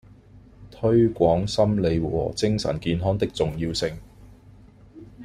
[0.71, 3.99] 推廣心理和精神健康的重要性